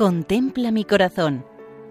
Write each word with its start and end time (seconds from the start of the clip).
Contempla 0.00 0.70
mi 0.70 0.86
corazón. 0.86 1.44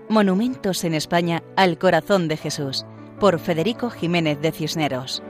Monumentos 0.09 0.83
en 0.83 0.95
España 0.95 1.43
al 1.55 1.77
corazón 1.77 2.27
de 2.27 2.37
Jesús, 2.37 2.83
por 3.19 3.37
Federico 3.37 3.91
Jiménez 3.91 4.41
de 4.41 4.51
Cisneros. 4.51 5.21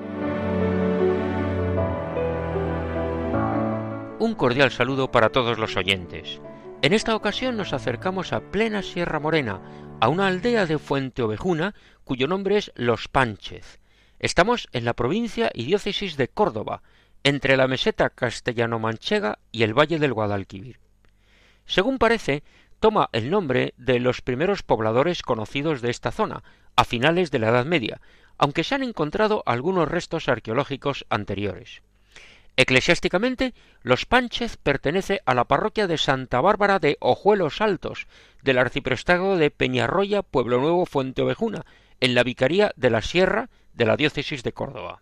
Un 4.18 4.34
cordial 4.34 4.72
saludo 4.72 5.12
para 5.12 5.28
todos 5.28 5.60
los 5.60 5.76
oyentes. 5.76 6.40
En 6.82 6.94
esta 6.94 7.18
ocasión 7.18 7.58
nos 7.58 7.74
acercamos 7.74 8.32
a 8.32 8.40
plena 8.40 8.82
Sierra 8.82 9.20
Morena, 9.20 9.60
a 10.00 10.08
una 10.08 10.28
aldea 10.28 10.66
de 10.66 10.78
Fuente 10.78 11.22
Ovejuna, 11.22 11.76
cuyo 12.06 12.28
nombre 12.28 12.56
es 12.56 12.72
Los 12.76 13.10
Pánchez. 13.10 13.82
Estamos 14.20 14.70
en 14.72 14.86
la 14.86 14.94
provincia 14.94 15.52
y 15.54 15.66
diócesis 15.66 16.16
de 16.16 16.30
Córdoba, 16.30 16.82
entre 17.26 17.58
la 17.58 17.68
meseta 17.68 18.10
castellano-manchega 18.10 19.40
y 19.52 19.64
el 19.64 19.78
valle 19.78 20.00
del 20.00 20.14
Guadalquivir. 20.14 20.80
Según 21.66 22.00
parece, 22.00 22.42
toma 22.80 23.10
el 23.12 23.30
nombre 23.30 23.74
de 23.78 24.00
los 24.00 24.22
primeros 24.22 24.64
pobladores 24.64 25.22
conocidos 25.22 25.82
de 25.82 25.92
esta 25.92 26.12
zona, 26.12 26.44
a 26.76 26.84
finales 26.86 27.32
de 27.32 27.40
la 27.40 27.50
Edad 27.50 27.66
Media, 27.66 28.02
aunque 28.38 28.64
se 28.64 28.76
han 28.76 28.84
encontrado 28.84 29.44
algunos 29.46 29.90
restos 29.90 30.30
arqueológicos 30.30 31.06
anteriores. 31.10 31.82
Eclesiásticamente, 32.56 33.54
Los 33.84 34.06
Pánchez 34.06 34.58
pertenece 34.58 35.22
a 35.26 35.34
la 35.34 35.46
parroquia 35.46 35.88
de 35.88 35.98
Santa 35.98 36.42
Bárbara 36.42 36.80
de 36.80 36.98
Ojuelos 37.00 37.62
Altos, 37.62 38.08
del 38.42 38.58
arciprestado 38.58 39.38
de 39.38 39.50
Peñarroya, 39.50 40.24
Pueblo 40.24 40.60
Nuevo, 40.60 40.86
Fuente 40.86 41.22
Ovejuna, 41.22 41.66
en 42.02 42.16
la 42.16 42.24
Vicaría 42.24 42.74
de 42.76 42.90
la 42.90 43.02
Sierra 43.02 43.50
de 43.74 43.86
la 43.86 43.96
diócesis 43.96 44.44
de 44.44 44.52
Córdoba. 44.52 45.02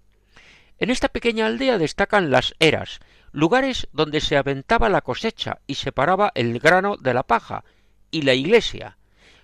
En 0.77 0.91
esta 0.91 1.09
pequeña 1.09 1.48
aldea 1.48 1.80
destacan 1.80 2.30
las 2.30 2.54
eras, 2.59 2.99
lugares 3.32 3.88
donde 3.91 4.21
se 4.21 4.38
aventaba 4.38 4.90
la 4.90 5.02
cosecha 5.02 5.60
y 5.66 5.76
separaba 5.76 6.32
el 6.35 6.60
grano 6.60 6.98
de 6.98 7.13
la 7.16 7.23
paja, 7.23 7.63
y 8.12 8.24
la 8.24 8.34
iglesia. 8.34 8.98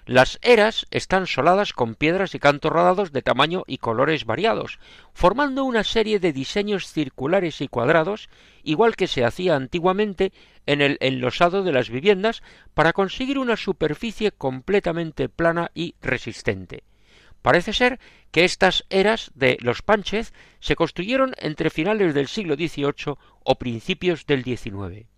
Las 0.06 0.38
eras 0.42 0.86
están 0.92 1.28
soladas 1.28 1.72
con 1.72 1.96
piedras 1.96 2.36
y 2.36 2.40
cantos 2.40 2.74
rodados 2.74 3.14
de 3.14 3.22
tamaño 3.22 3.64
y 3.68 3.78
colores 3.78 4.26
variados, 4.26 4.80
formando 5.14 5.64
una 5.64 5.86
serie 5.86 6.20
de 6.20 6.34
diseños 6.34 6.92
circulares 6.92 7.62
y 7.62 7.70
cuadrados, 7.70 8.30
igual 8.64 8.98
que 8.98 9.08
se 9.08 9.24
hacía 9.24 9.56
antiguamente 9.56 10.34
en 10.66 10.82
el 10.82 10.98
enlosado 11.00 11.64
de 11.64 11.72
las 11.72 11.90
viviendas, 11.90 12.44
para 12.74 12.92
conseguir 12.92 13.40
una 13.40 13.56
superficie 13.56 14.34
completamente 14.34 15.30
plana 15.30 15.72
y 15.74 15.96
resistente. 16.02 16.84
Parece 17.42 17.72
ser 17.72 18.00
que 18.32 18.44
estas 18.44 18.86
eras 18.90 19.32
de 19.36 19.58
los 19.62 19.82
Pánchez 19.82 20.34
se 20.60 20.76
construyeron 20.76 21.34
entre 21.38 21.70
finales 21.70 22.14
del 22.14 22.28
siglo 22.28 22.56
XVIII 22.56 23.16
o 23.44 23.56
principios 23.56 24.26
del 24.26 24.44
XIX. 24.44 25.13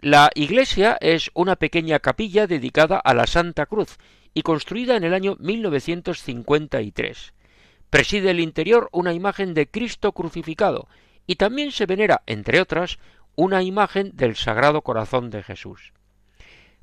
La 0.00 0.30
iglesia 0.36 0.96
es 1.00 1.28
una 1.34 1.56
pequeña 1.56 1.98
capilla 1.98 2.46
dedicada 2.46 2.98
a 2.98 3.14
la 3.14 3.26
Santa 3.26 3.66
Cruz 3.66 3.98
y 4.32 4.42
construida 4.42 4.94
en 4.94 5.02
el 5.02 5.12
año 5.12 5.34
1953. 5.40 7.34
Preside 7.90 8.30
el 8.30 8.38
interior 8.38 8.88
una 8.92 9.12
imagen 9.12 9.54
de 9.54 9.68
Cristo 9.68 10.12
crucificado 10.12 10.86
y 11.26 11.34
también 11.34 11.72
se 11.72 11.86
venera, 11.86 12.22
entre 12.26 12.60
otras, 12.60 13.00
una 13.34 13.64
imagen 13.64 14.12
del 14.14 14.36
Sagrado 14.36 14.82
Corazón 14.82 15.30
de 15.30 15.42
Jesús. 15.42 15.92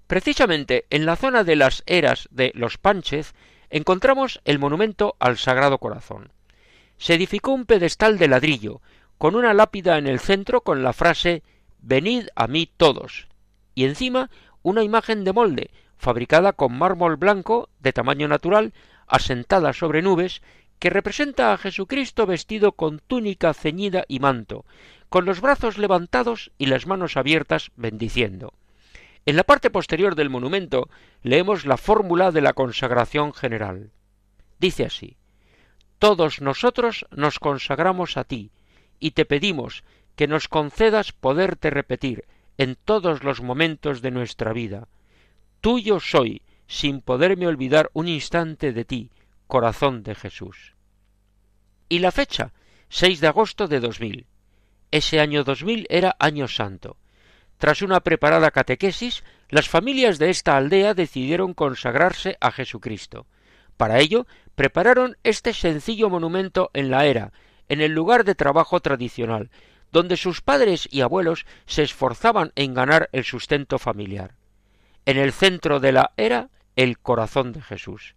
Precisamente 0.07 0.85
en 0.89 1.05
la 1.05 1.15
zona 1.15 1.45
de 1.45 1.55
las 1.55 1.83
eras 1.85 2.27
de 2.31 2.51
los 2.53 2.77
Pánchez 2.77 3.33
encontramos 3.69 4.41
el 4.43 4.59
monumento 4.59 5.15
al 5.19 5.37
Sagrado 5.37 5.77
Corazón. 5.77 6.33
Se 6.97 7.13
edificó 7.13 7.53
un 7.53 7.65
pedestal 7.65 8.17
de 8.17 8.27
ladrillo, 8.27 8.81
con 9.17 9.35
una 9.35 9.53
lápida 9.53 9.97
en 9.97 10.07
el 10.07 10.19
centro 10.19 10.61
con 10.61 10.83
la 10.83 10.91
frase 10.91 11.43
Venid 11.87 12.29
a 12.35 12.47
mí 12.47 12.67
todos, 12.77 13.27
y 13.75 13.85
encima 13.85 14.31
una 14.63 14.81
imagen 14.81 15.23
de 15.23 15.33
molde, 15.33 15.69
fabricada 15.97 16.53
con 16.53 16.75
mármol 16.75 17.15
blanco 17.15 17.69
de 17.79 17.93
tamaño 17.93 18.27
natural, 18.27 18.73
asentada 19.05 19.71
sobre 19.71 20.01
nubes, 20.01 20.41
que 20.79 20.89
representa 20.89 21.53
a 21.53 21.57
Jesucristo 21.59 22.25
vestido 22.25 22.71
con 22.71 22.97
túnica 23.05 23.53
ceñida 23.53 24.03
y 24.07 24.17
manto, 24.17 24.65
con 25.09 25.25
los 25.25 25.41
brazos 25.41 25.77
levantados 25.77 26.51
y 26.57 26.65
las 26.65 26.87
manos 26.87 27.17
abiertas 27.17 27.69
bendiciendo. 27.75 28.55
En 29.27 29.35
la 29.35 29.43
parte 29.43 29.69
posterior 29.69 30.15
del 30.15 30.31
monumento 30.31 30.89
leemos 31.21 31.67
la 31.67 31.77
fórmula 31.77 32.31
de 32.31 32.41
la 32.41 32.53
consagración 32.53 33.31
general. 33.31 33.91
Dice 34.57 34.85
así 34.85 35.17
Todos 35.99 36.41
nosotros 36.41 37.05
nos 37.11 37.37
consagramos 37.37 38.17
a 38.17 38.23
ti, 38.23 38.49
y 38.99 39.11
te 39.11 39.25
pedimos 39.25 39.83
que 40.15 40.27
nos 40.27 40.47
concedas 40.47 41.11
poderte 41.11 41.69
repetir 41.69 42.25
en 42.57 42.75
todos 42.75 43.23
los 43.23 43.41
momentos 43.41 44.01
de 44.01 44.11
nuestra 44.11 44.53
vida. 44.53 44.87
Tuyo 45.61 45.99
soy, 45.99 46.41
sin 46.67 47.01
poderme 47.01 47.47
olvidar 47.47 47.89
un 47.93 48.07
instante 48.07 48.71
de 48.71 48.85
ti, 48.85 49.11
corazón 49.47 50.03
de 50.03 50.15
Jesús. 50.15 50.75
Y 51.89 51.99
la 51.99 52.11
fecha, 52.11 52.53
6 52.89 53.19
de 53.19 53.27
agosto 53.27 53.67
de 53.67 53.79
2000. 53.79 54.25
Ese 54.91 55.19
año 55.19 55.43
2000 55.43 55.87
era 55.89 56.15
año 56.19 56.47
santo. 56.47 56.97
Tras 57.57 57.81
una 57.81 57.99
preparada 57.99 58.51
catequesis, 58.51 59.23
las 59.49 59.69
familias 59.69 60.17
de 60.17 60.29
esta 60.29 60.57
aldea 60.57 60.93
decidieron 60.93 61.53
consagrarse 61.53 62.37
a 62.41 62.51
Jesucristo. 62.51 63.27
Para 63.77 63.99
ello, 63.99 64.25
prepararon 64.55 65.17
este 65.23 65.53
sencillo 65.53 66.09
monumento 66.09 66.71
en 66.73 66.89
la 66.89 67.05
era, 67.05 67.33
en 67.67 67.81
el 67.81 67.91
lugar 67.91 68.23
de 68.23 68.35
trabajo 68.35 68.79
tradicional, 68.79 69.49
donde 69.95 70.17
sus 70.17 70.41
padres 70.41 70.89
y 70.91 70.99
abuelos 70.99 71.45
se 71.67 71.81
esforzaban 71.81 72.51
en 72.57 72.73
ganar 72.73 73.07
el 73.13 73.23
sustento 73.23 73.79
familiar. 73.79 74.35
En 75.05 75.15
el 75.15 75.31
centro 75.31 75.79
de 75.79 75.93
la 75.93 76.11
era, 76.17 76.49
el 76.75 76.99
corazón 76.99 77.53
de 77.53 77.61
Jesús. 77.61 78.13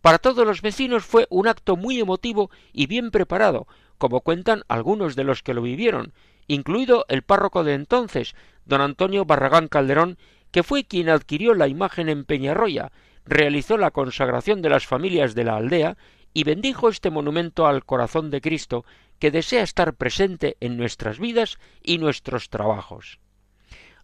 Para 0.00 0.16
todos 0.16 0.46
los 0.46 0.62
vecinos 0.62 1.04
fue 1.04 1.26
un 1.28 1.46
acto 1.46 1.76
muy 1.76 2.00
emotivo 2.00 2.50
y 2.72 2.86
bien 2.86 3.10
preparado, 3.10 3.66
como 3.98 4.22
cuentan 4.22 4.62
algunos 4.66 5.14
de 5.14 5.24
los 5.24 5.42
que 5.42 5.52
lo 5.52 5.60
vivieron, 5.60 6.14
incluido 6.46 7.04
el 7.10 7.20
párroco 7.20 7.64
de 7.64 7.74
entonces, 7.74 8.34
don 8.64 8.80
Antonio 8.80 9.26
Barragán 9.26 9.68
Calderón, 9.68 10.16
que 10.50 10.62
fue 10.62 10.84
quien 10.84 11.10
adquirió 11.10 11.52
la 11.52 11.68
imagen 11.68 12.08
en 12.08 12.24
Peñarroya, 12.24 12.92
realizó 13.26 13.76
la 13.76 13.90
consagración 13.90 14.62
de 14.62 14.70
las 14.70 14.86
familias 14.86 15.34
de 15.34 15.44
la 15.44 15.56
aldea 15.56 15.98
y 16.32 16.44
bendijo 16.44 16.88
este 16.88 17.10
monumento 17.10 17.66
al 17.66 17.84
corazón 17.84 18.30
de 18.30 18.40
Cristo 18.40 18.86
que 19.20 19.30
desea 19.30 19.62
estar 19.62 19.94
presente 19.94 20.56
en 20.58 20.76
nuestras 20.76 21.20
vidas 21.20 21.58
y 21.82 21.98
nuestros 21.98 22.48
trabajos. 22.48 23.20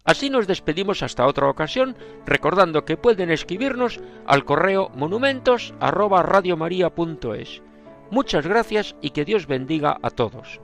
Así 0.05 0.31
nos 0.31 0.47
despedimos 0.47 1.03
hasta 1.03 1.27
otra 1.27 1.49
ocasión, 1.49 1.97
recordando 2.25 2.85
que 2.85 2.97
pueden 2.97 3.33
escribirnos 3.33 4.01
al 4.25 4.45
correo 4.45 4.89
monumentos 4.95 5.75
Muchas 8.13 8.47
gracias 8.47 8.95
y 9.01 9.11
que 9.11 9.25
Dios 9.25 9.49
bendiga 9.49 9.99
a 10.01 10.11
todos. 10.11 10.61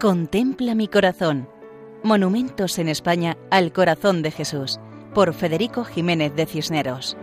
Contempla 0.00 0.74
mi 0.74 0.88
corazón. 0.88 1.48
Monumentos 2.02 2.78
en 2.78 2.88
España 2.88 3.36
al 3.50 3.72
corazón 3.72 4.22
de 4.22 4.30
Jesús, 4.30 4.80
por 5.14 5.34
Federico 5.34 5.84
Jiménez 5.84 6.34
de 6.34 6.46
Cisneros. 6.46 7.16